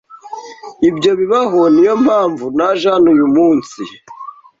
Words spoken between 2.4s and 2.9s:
naje